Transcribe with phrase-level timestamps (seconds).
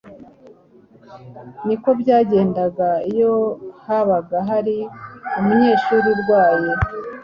[1.65, 3.33] niko byagendaga iyo
[3.85, 4.75] habaga hari
[5.37, 6.71] umunyeshuri urwaye.